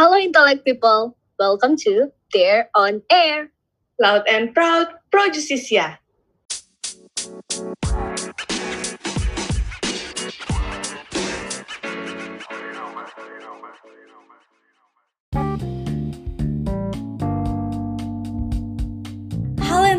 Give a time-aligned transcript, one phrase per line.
[0.00, 1.14] Hello, intellect people.
[1.38, 3.52] Welcome to Dare on Air.
[4.00, 5.99] Loud and proud, pro justisia.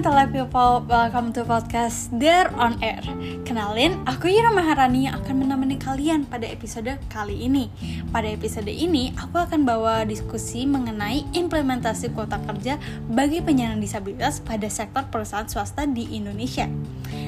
[0.01, 3.05] Intellect People, welcome to podcast Dare on Air.
[3.45, 7.69] Kenalin, aku Yura Maharani yang akan menemani kalian pada episode kali ini.
[8.09, 12.81] Pada episode ini, aku akan bawa diskusi mengenai implementasi kuota kerja
[13.13, 16.65] bagi penyandang disabilitas pada sektor perusahaan swasta di Indonesia.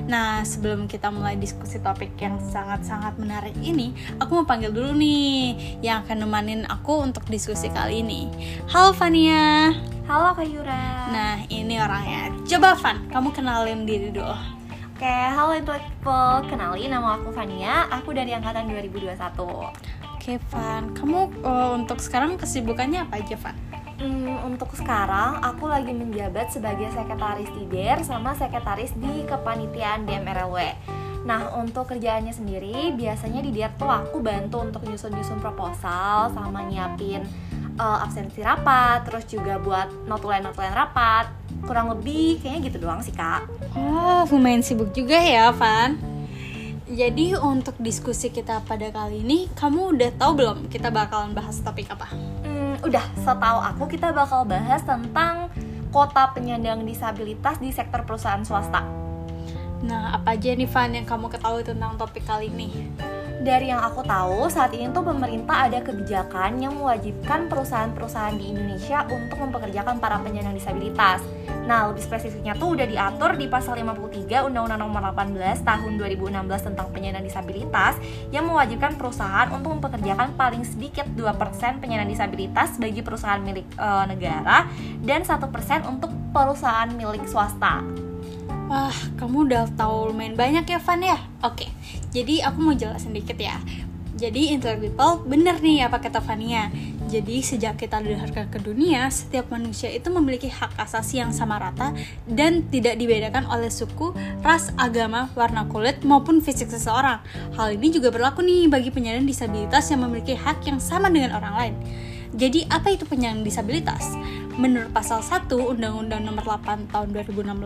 [0.10, 5.78] Nah, sebelum kita mulai diskusi topik yang sangat-sangat menarik ini Aku mau panggil dulu nih
[5.86, 8.34] yang akan nemanin aku untuk diskusi kali ini.
[8.74, 11.08] Halo Fania Halo Kak Yura.
[11.16, 12.28] Nah, ini orangnya.
[12.44, 14.36] Coba Van, kamu kenalin diri dulu.
[14.92, 16.44] Oke, halo Intellect People.
[16.52, 17.88] Kenalin nama aku Fania.
[17.88, 19.16] Aku dari angkatan 2021.
[20.20, 20.92] Oke, Van.
[20.92, 23.56] Kamu uh, untuk sekarang kesibukannya apa aja, Van?
[23.96, 30.60] Hmm, untuk sekarang aku lagi menjabat sebagai sekretaris di DER sama sekretaris di kepanitiaan DMRLW.
[31.24, 37.24] Nah, untuk kerjaannya sendiri, biasanya di DER tuh aku bantu untuk nyusun-nyusun proposal sama nyiapin
[37.78, 41.30] uh, absensi rapat, terus juga buat notulen-notulen rapat.
[41.64, 43.48] Kurang lebih kayaknya gitu doang sih, Kak.
[43.78, 45.96] Oh, lumayan sibuk juga ya, Van.
[46.84, 51.90] Jadi untuk diskusi kita pada kali ini, kamu udah tahu belum kita bakalan bahas topik
[51.90, 52.12] apa?
[52.44, 55.50] Hmm, udah, setahu aku kita bakal bahas tentang
[55.90, 58.84] kota penyandang disabilitas di sektor perusahaan swasta.
[59.84, 62.88] Nah, apa aja nih Van yang kamu ketahui tentang topik kali ini?
[63.42, 69.10] Dari yang aku tahu, saat ini tuh pemerintah ada kebijakan yang mewajibkan perusahaan-perusahaan di Indonesia
[69.10, 71.26] untuk mempekerjakan para penyandang disabilitas.
[71.66, 76.88] Nah, lebih spesifiknya tuh udah diatur di pasal 53 Undang-Undang Nomor 18 Tahun 2016 tentang
[76.94, 77.98] penyandang disabilitas
[78.30, 84.70] yang mewajibkan perusahaan untuk mempekerjakan paling sedikit 2% penyandang disabilitas bagi perusahaan milik e, negara
[85.02, 88.13] dan 1% untuk perusahaan milik swasta.
[88.74, 88.90] Wah,
[89.22, 91.22] kamu udah tahu lumayan banyak ya, Van ya?
[91.46, 91.70] Oke,
[92.10, 93.62] jadi aku mau jelasin dikit ya.
[94.18, 96.74] Jadi intellect people bener nih apa kata Vania.
[97.06, 101.94] Jadi sejak kita dihadirkan ke dunia, setiap manusia itu memiliki hak asasi yang sama rata
[102.26, 104.10] dan tidak dibedakan oleh suku,
[104.42, 107.22] ras, agama, warna kulit maupun fisik seseorang.
[107.54, 111.54] Hal ini juga berlaku nih bagi penyandang disabilitas yang memiliki hak yang sama dengan orang
[111.54, 111.76] lain.
[112.34, 114.18] Jadi apa itu penyandang disabilitas?
[114.54, 117.58] Menurut pasal 1 Undang-Undang Nomor 8 Tahun 2016,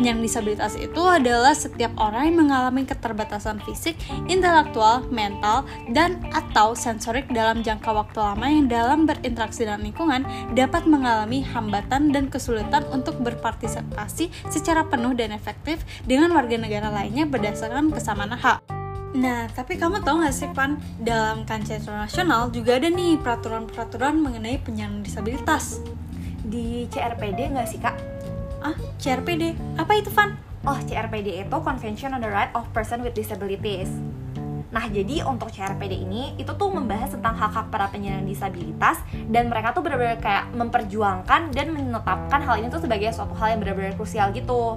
[0.00, 7.28] penyandang disabilitas itu adalah setiap orang yang mengalami keterbatasan fisik, intelektual, mental, dan atau sensorik
[7.28, 10.22] dalam jangka waktu lama yang dalam berinteraksi dengan lingkungan
[10.56, 17.28] dapat mengalami hambatan dan kesulitan untuk berpartisipasi secara penuh dan efektif dengan warga negara lainnya
[17.28, 18.75] berdasarkan kesamaan hak.
[19.14, 24.58] Nah, tapi kamu tahu gak sih, Pan, dalam kancah internasional juga ada nih peraturan-peraturan mengenai
[24.58, 25.78] penyandang disabilitas.
[26.46, 27.94] Di CRPD nggak sih, Kak?
[28.62, 29.54] Ah, CRPD?
[29.78, 30.34] Apa itu, Van?
[30.66, 33.90] Oh, CRPD itu Convention on the Right of Person with Disabilities.
[34.74, 39.00] Nah, jadi untuk CRPD ini itu tuh membahas tentang hak-hak para penyandang disabilitas
[39.30, 43.60] dan mereka tuh benar-benar kayak memperjuangkan dan menetapkan hal ini tuh sebagai suatu hal yang
[43.62, 44.76] benar-benar krusial gitu.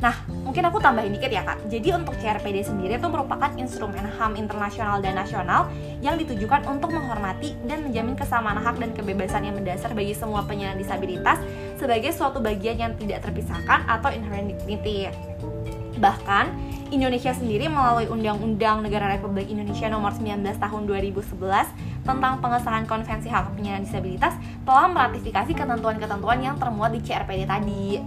[0.00, 1.68] Nah, mungkin aku tambahin dikit ya kak.
[1.68, 5.68] Jadi untuk CRPD sendiri itu merupakan instrumen HAM internasional dan nasional
[6.00, 10.80] yang ditujukan untuk menghormati dan menjamin kesamaan hak dan kebebasan yang mendasar bagi semua penyandang
[10.80, 11.36] disabilitas
[11.76, 15.12] sebagai suatu bagian yang tidak terpisahkan atau inherent dignity.
[16.00, 16.48] Bahkan,
[16.90, 23.52] Indonesia sendiri melalui Undang-Undang Negara Republik Indonesia Nomor 19 Tahun 2011 tentang pengesahan Konvensi Hak
[23.54, 24.34] Penyandang Disabilitas
[24.64, 28.00] telah meratifikasi ketentuan-ketentuan yang termuat di CRPD tadi.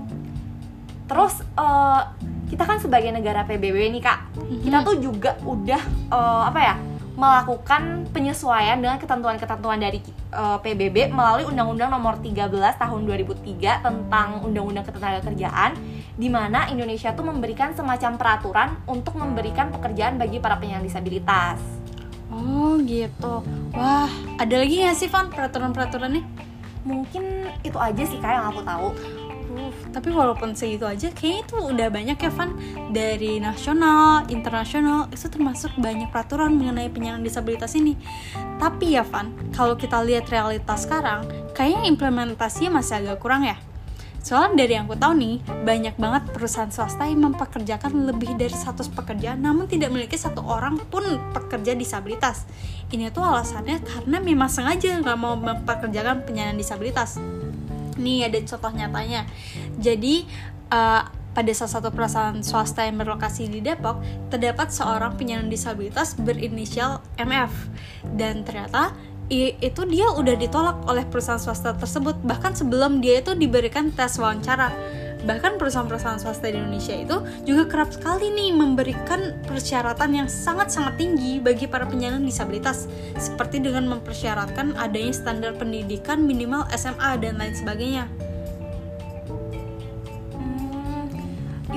[1.14, 2.02] Terus uh,
[2.50, 4.34] kita kan sebagai negara PBB nih kak,
[4.66, 6.76] kita tuh juga udah uh, apa ya
[7.14, 10.02] melakukan penyesuaian dengan ketentuan-ketentuan dari
[10.34, 15.78] uh, PBB melalui Undang-Undang Nomor 13 Tahun 2003 tentang Undang-Undang Ketenagakerjaan
[16.18, 21.62] di mana Indonesia tuh memberikan semacam peraturan untuk memberikan pekerjaan bagi para penyandang disabilitas.
[22.34, 23.46] Oh gitu.
[23.78, 24.10] Wah,
[24.42, 26.26] ada lagi nggak sih Van peraturan-peraturannya?
[26.82, 28.90] Mungkin itu aja sih kak yang aku tahu.
[29.94, 32.50] Tapi walaupun segitu aja, kayaknya itu udah banyak ya Van
[32.90, 37.94] dari nasional, internasional itu termasuk banyak peraturan mengenai penyandang disabilitas ini.
[38.58, 43.62] Tapi ya Van, kalau kita lihat realitas sekarang, kayaknya implementasinya masih agak kurang ya.
[44.24, 45.36] Soalnya dari yang aku tahu nih,
[45.68, 50.80] banyak banget perusahaan swasta yang mempekerjakan lebih dari 100 pekerja namun tidak memiliki satu orang
[50.88, 51.04] pun
[51.36, 52.48] pekerja disabilitas.
[52.88, 57.20] Ini tuh alasannya karena memang sengaja nggak mau mempekerjakan penyandang disabilitas.
[58.00, 59.28] Nih ada contoh nyatanya.
[59.78, 60.26] Jadi
[60.70, 61.04] uh,
[61.34, 64.00] pada salah satu perusahaan swasta yang berlokasi di Depok,
[64.30, 67.52] terdapat seorang penyandang disabilitas berinisial MF.
[68.14, 68.94] Dan ternyata
[69.34, 72.22] itu dia udah ditolak oleh perusahaan swasta tersebut.
[72.22, 74.70] Bahkan sebelum dia itu diberikan tes wawancara.
[75.24, 77.18] Bahkan perusahaan-perusahaan swasta di Indonesia itu
[77.48, 82.92] juga kerap sekali nih memberikan persyaratan yang sangat-sangat tinggi bagi para penyandang disabilitas.
[83.16, 88.06] Seperti dengan mempersyaratkan adanya standar pendidikan minimal SMA dan lain sebagainya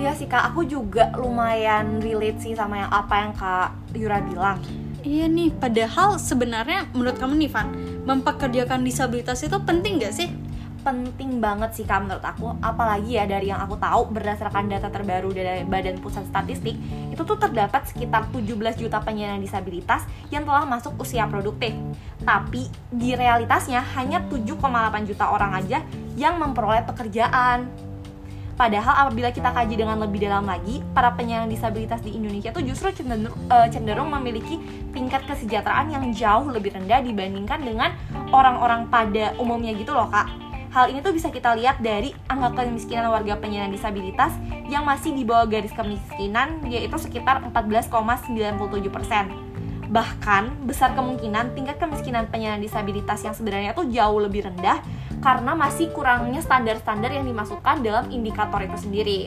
[0.06, 4.62] iya sih kak, aku juga lumayan relate sih sama yang apa yang kak Yura bilang.
[5.02, 7.74] Iya nih, padahal sebenarnya menurut kamu nih Van,
[8.06, 10.30] mempekerjakan disabilitas itu penting gak sih?
[10.86, 15.34] penting banget sih kak menurut aku apalagi ya dari yang aku tahu berdasarkan data terbaru
[15.34, 16.78] dari Badan Pusat Statistik
[17.10, 21.74] itu tuh terdapat sekitar 17 juta penyandang disabilitas yang telah masuk usia produktif
[22.22, 25.82] tapi di realitasnya hanya 7,8 juta orang aja
[26.14, 27.66] yang memperoleh pekerjaan
[28.56, 32.88] Padahal apabila kita kaji dengan lebih dalam lagi, para penyandang disabilitas di Indonesia tuh justru
[32.88, 34.56] cenderung, eh, cenderung memiliki
[34.96, 37.92] tingkat kesejahteraan yang jauh lebih rendah dibandingkan dengan
[38.32, 40.32] orang-orang pada umumnya gitu loh kak.
[40.72, 44.32] Hal ini tuh bisa kita lihat dari angka kemiskinan warga penyandang disabilitas
[44.72, 49.36] yang masih di bawah garis kemiskinan yaitu sekitar 14,97 persen.
[49.92, 54.80] Bahkan besar kemungkinan tingkat kemiskinan penyandang disabilitas yang sebenarnya tuh jauh lebih rendah
[55.20, 59.20] karena masih kurangnya standar-standar yang dimasukkan dalam indikator itu sendiri.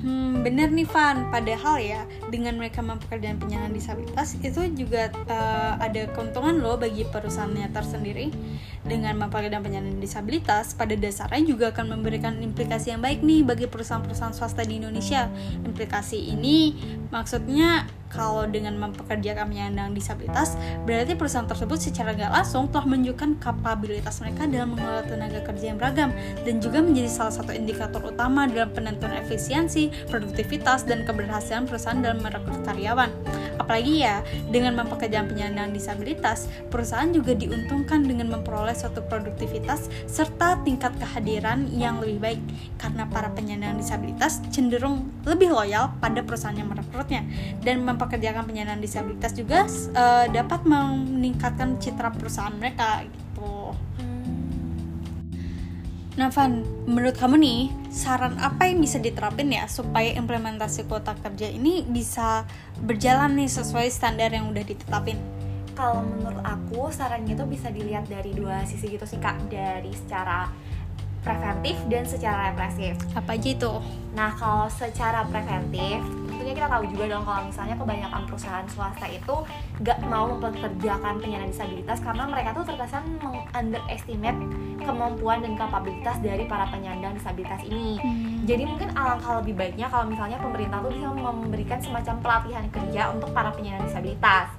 [0.00, 2.00] Hmm, bener nih Van, padahal ya
[2.32, 8.32] dengan mereka mempekerjakan penyandang disabilitas itu juga eh, ada keuntungan loh bagi perusahaannya tersendiri
[8.80, 14.32] dengan mempekerjakan penyandang disabilitas pada dasarnya juga akan memberikan implikasi yang baik nih bagi perusahaan-perusahaan
[14.32, 15.28] swasta di Indonesia
[15.68, 16.72] implikasi ini
[17.12, 24.18] maksudnya kalau dengan mempekerjakan penyandang disabilitas berarti perusahaan tersebut secara nggak langsung telah menunjukkan kapabilitas
[24.18, 26.10] mereka dalam mengelola tenaga kerja yang beragam
[26.42, 32.18] dan juga menjadi salah satu indikator utama dalam penentuan efisiensi, produktivitas, dan keberhasilan perusahaan dalam
[32.18, 33.39] merekrut karyawan.
[33.70, 40.90] Apalagi ya, dengan mempekerjakan penyandang disabilitas, perusahaan juga diuntungkan dengan memperoleh suatu produktivitas serta tingkat
[40.98, 42.42] kehadiran yang lebih baik
[42.82, 47.22] karena para penyandang disabilitas cenderung lebih loyal pada perusahaan yang merekrutnya
[47.62, 53.06] dan mempekerjakan penyandang disabilitas juga eh, dapat meningkatkan citra perusahaan mereka.
[56.20, 61.48] Nah, Van, menurut kamu nih, saran apa yang bisa diterapin ya supaya implementasi kuota kerja
[61.48, 62.44] ini bisa
[62.76, 65.16] berjalan nih sesuai standar yang udah ditetapin?
[65.72, 70.52] Kalau menurut aku sarannya itu bisa dilihat dari dua sisi gitu sih kak, dari secara
[71.24, 73.00] preventif dan secara represif.
[73.16, 73.72] Apa aja itu?
[74.12, 76.04] Nah, kalau secara preventif,
[76.60, 79.32] kita tahu juga dong kalau misalnya kebanyakan perusahaan swasta itu
[79.80, 84.36] gak mau mempekerjakan penyandang disabilitas karena mereka tuh terkesan meng-underestimate
[84.84, 87.96] kemampuan dan kapabilitas dari para penyandang disabilitas ini.
[88.44, 93.32] Jadi mungkin alangkah lebih baiknya kalau misalnya pemerintah tuh bisa memberikan semacam pelatihan kerja untuk
[93.32, 94.52] para penyandang disabilitas.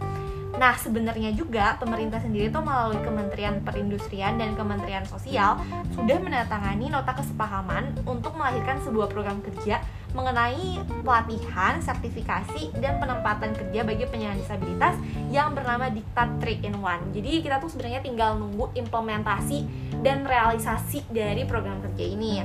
[0.58, 5.56] Nah, sebenarnya juga pemerintah sendiri tuh melalui Kementerian Perindustrian dan Kementerian Sosial
[5.96, 9.80] sudah menandatangani nota kesepahaman untuk melahirkan sebuah program kerja
[10.12, 14.96] mengenai pelatihan, sertifikasi, dan penempatan kerja bagi penyandang disabilitas
[15.32, 17.16] yang bernama Diktat 3 in 1.
[17.16, 19.64] Jadi kita tuh sebenarnya tinggal nunggu implementasi
[20.04, 22.44] dan realisasi dari program kerja ini.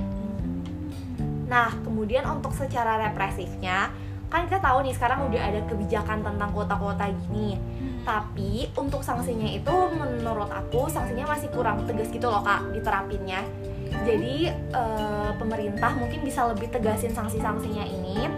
[1.47, 3.91] Nah, kemudian untuk secara represifnya,
[4.27, 7.55] kan kita tahu nih sekarang udah ada kebijakan tentang kuota-kuota gini.
[8.03, 13.43] Tapi untuk sanksinya itu menurut aku sanksinya masih kurang tegas gitu loh kak diterapinnya.
[14.05, 18.29] Jadi eh, pemerintah mungkin bisa lebih tegasin sanksi-sanksinya ini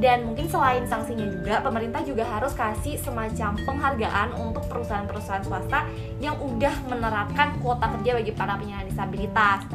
[0.00, 5.84] dan mungkin selain sanksinya juga pemerintah juga harus kasih semacam penghargaan untuk perusahaan-perusahaan swasta
[6.18, 9.68] yang udah menerapkan kuota kerja bagi para penyandang disabilitas.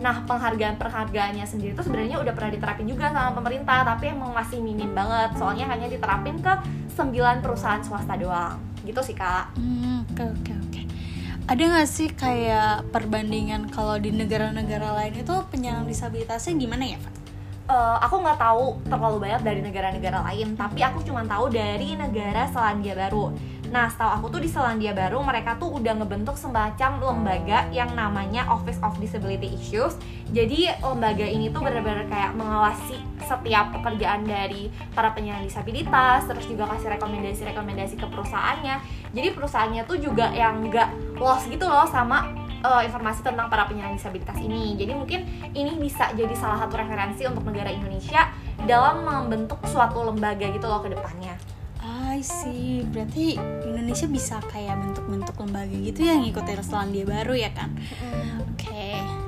[0.00, 4.96] Nah, penghargaan-penghargaannya sendiri itu sebenarnya udah pernah diterapin juga sama pemerintah, tapi emang masih minim
[4.96, 5.36] banget.
[5.36, 6.52] Soalnya hanya diterapin ke
[6.96, 8.56] 9 perusahaan swasta doang.
[8.80, 9.52] Gitu sih, Kak.
[9.60, 10.82] Hmm, oke oke oke.
[11.46, 17.14] Ada nggak sih kayak perbandingan kalau di negara-negara lain itu penyandang disabilitasnya gimana ya, Pak?
[17.70, 22.50] Eh, aku nggak tahu terlalu banyak dari negara-negara lain, tapi aku cuma tahu dari negara
[22.50, 23.30] Selandia Baru.
[23.70, 28.42] Nah, setahu aku tuh di Selandia Baru mereka tuh udah ngebentuk semacam lembaga yang namanya
[28.50, 29.94] Office of Disability Issues.
[30.34, 36.66] Jadi lembaga ini tuh benar-benar kayak mengawasi setiap pekerjaan dari para penyandang disabilitas, terus juga
[36.74, 38.82] kasih rekomendasi-rekomendasi ke perusahaannya.
[39.14, 42.32] Jadi perusahaannya tuh juga yang nggak lost gitu loh sama
[42.64, 44.74] uh, informasi tentang para penyandang disabilitas ini.
[44.74, 45.20] Jadi mungkin
[45.52, 48.32] ini bisa jadi salah satu referensi untuk negara Indonesia
[48.64, 51.36] dalam membentuk suatu lembaga gitu loh ke depannya.
[51.80, 52.84] I see.
[52.84, 57.72] Berarti Indonesia bisa kayak bentuk-bentuk lembaga gitu yang ngikutin Selandia Baru ya kan?
[58.44, 59.19] Oke.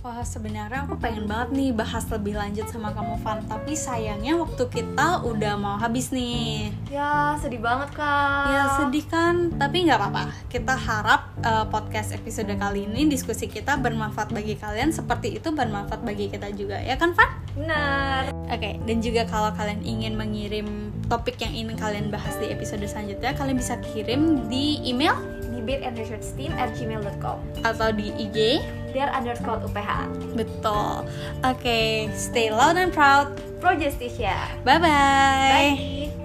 [0.00, 3.44] Wah sebenarnya aku pengen banget nih bahas lebih lanjut sama kamu Van.
[3.44, 6.72] Tapi sayangnya waktu kita udah mau habis nih.
[6.88, 8.48] Ya, sedih banget kak.
[8.48, 10.32] Ya sedih kan, tapi nggak apa-apa.
[10.48, 16.00] Kita harap uh, podcast episode kali ini diskusi kita bermanfaat bagi kalian Seperti itu bermanfaat
[16.00, 16.80] bagi kita juga.
[16.80, 17.36] Ya kan Van?
[17.60, 18.32] Benar.
[18.48, 23.34] Oke, dan juga kalau kalian ingin mengirim topik yang ingin kalian bahas di episode selanjutnya
[23.34, 25.18] Kalian bisa kirim di email
[25.50, 31.06] Di bit and research team at gmail.com atau di IG There underscore UPH Betul.
[31.44, 33.30] Oke, stay loud and proud.
[33.60, 34.88] Pro Justicia Bye-bye.
[34.88, 36.19] Bye